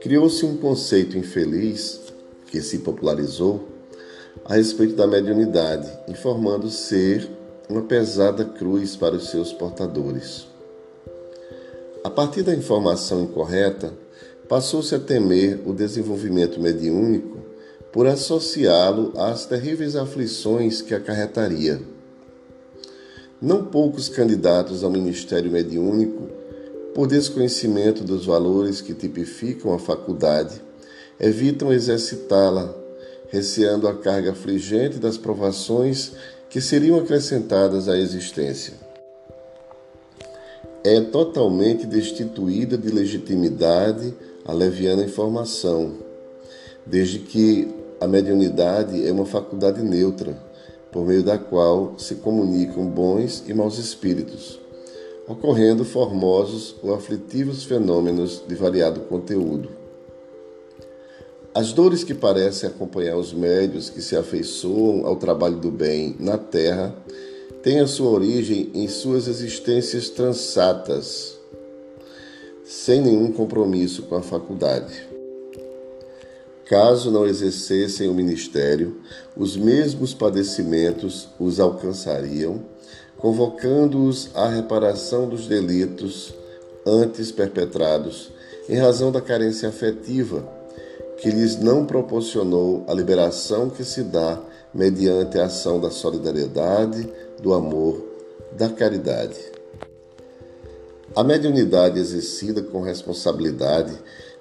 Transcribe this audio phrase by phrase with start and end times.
[0.00, 2.00] Criou-se um conceito infeliz
[2.48, 3.68] que se popularizou
[4.44, 7.30] a respeito da mediunidade, informando ser
[7.68, 10.46] uma pesada cruz para os seus portadores.
[12.02, 13.92] A partir da informação incorreta,
[14.48, 17.38] passou-se a temer o desenvolvimento mediúnico
[17.92, 21.80] por associá-lo às terríveis aflições que acarretaria.
[23.42, 26.28] Não poucos candidatos ao ministério mediúnico,
[26.94, 30.62] por desconhecimento dos valores que tipificam a faculdade,
[31.18, 32.72] evitam exercitá-la,
[33.30, 36.12] receando a carga afligente das provações
[36.48, 38.74] que seriam acrescentadas à existência.
[40.84, 45.94] É totalmente destituída de legitimidade a leviana informação,
[46.86, 47.66] desde que
[48.00, 50.51] a mediunidade é uma faculdade neutra,
[50.92, 54.60] por meio da qual se comunicam bons e maus espíritos,
[55.26, 59.70] ocorrendo formosos ou aflitivos fenômenos de variado conteúdo.
[61.54, 66.36] As dores que parecem acompanhar os médios que se afeiçoam ao trabalho do bem na
[66.36, 66.94] Terra
[67.62, 71.38] têm a sua origem em suas existências transatas,
[72.64, 75.11] sem nenhum compromisso com a faculdade.
[76.66, 79.00] Caso não exercessem o ministério,
[79.36, 82.62] os mesmos padecimentos os alcançariam,
[83.18, 86.34] convocando-os à reparação dos delitos
[86.86, 88.32] antes perpetrados
[88.68, 90.48] em razão da carência afetiva
[91.18, 94.40] que lhes não proporcionou a liberação que se dá
[94.74, 97.08] mediante a ação da solidariedade,
[97.40, 98.04] do amor,
[98.56, 99.38] da caridade.
[101.14, 103.92] A mediunidade exercida com responsabilidade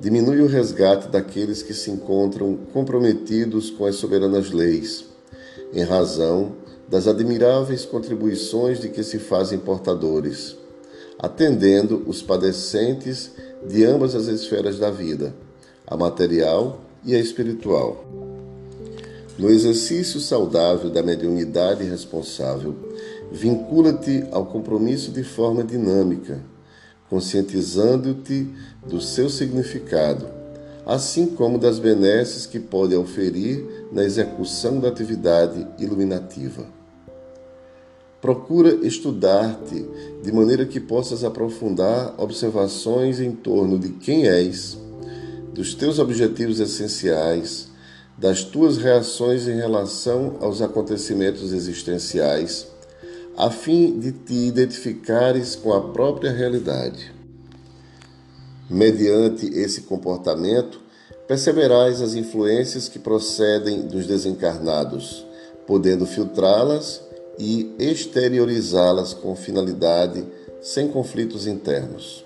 [0.00, 5.04] diminui o resgate daqueles que se encontram comprometidos com as soberanas leis,
[5.72, 6.52] em razão
[6.88, 10.56] das admiráveis contribuições de que se fazem portadores,
[11.18, 13.30] atendendo os padecentes
[13.66, 15.34] de ambas as esferas da vida
[15.86, 18.04] a material e a espiritual.
[19.38, 22.74] No exercício saudável da mediunidade responsável,
[23.30, 26.40] vincula-te ao compromisso de forma dinâmica,
[27.14, 28.48] conscientizando-te
[28.84, 30.26] do seu significado,
[30.84, 36.66] assim como das benesses que pode oferir na execução da atividade iluminativa.
[38.20, 39.86] Procura estudar-te
[40.24, 44.76] de maneira que possas aprofundar observações em torno de quem és
[45.52, 47.68] dos teus objetivos essenciais,
[48.18, 52.66] das tuas reações em relação aos acontecimentos existenciais,
[53.36, 57.12] a fim de te identificares com a própria realidade.
[58.70, 60.80] Mediante esse comportamento,
[61.26, 65.24] perceberás as influências que procedem dos desencarnados,
[65.66, 67.02] podendo filtrá-las
[67.38, 70.24] e exteriorizá-las com finalidade
[70.62, 72.24] sem conflitos internos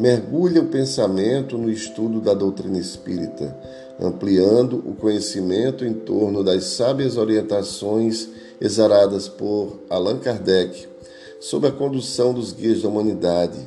[0.00, 3.54] mergulha o pensamento no estudo da doutrina espírita,
[4.00, 8.30] ampliando o conhecimento em torno das sábias orientações
[8.60, 10.86] exaradas por Allan Kardec,
[11.40, 13.58] sob a condução dos guias da humanidade,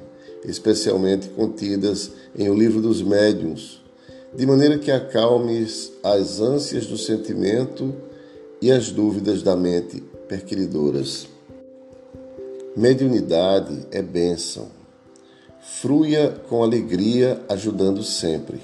[0.46, 3.82] especialmente contidas em O Livro dos Médiuns,
[4.36, 7.94] de maneira que acalmes as ânsias do sentimento
[8.62, 11.28] e as dúvidas da mente perquiridoras.
[12.76, 14.84] Mediunidade é bênção
[15.66, 18.60] Fruia com alegria, ajudando sempre.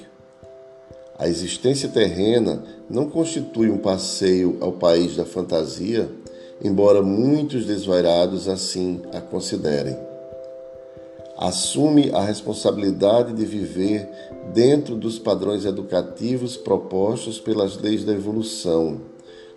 [1.18, 6.12] A existência terrena não constitui um passeio ao país da fantasia,
[6.64, 9.98] embora muitos desvairados assim a considerem.
[11.38, 14.10] Assume a responsabilidade de viver
[14.54, 19.00] dentro dos padrões educativos propostos pelas leis da evolução,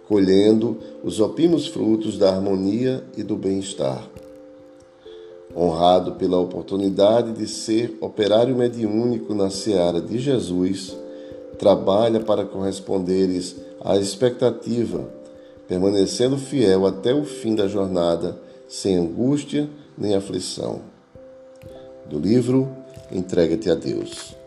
[0.07, 4.09] colhendo os opimos frutos da harmonia e do bem-estar
[5.57, 10.97] honrado pela oportunidade de ser operário mediúnico na seara de Jesus,
[11.59, 15.09] trabalha para corresponderes à expectativa,
[15.72, 18.38] permanecendo fiel até o fim da jornada,
[18.69, 20.83] sem angústia nem aflição.
[22.10, 22.69] Do livro
[23.10, 24.41] Entrega-te a Deus.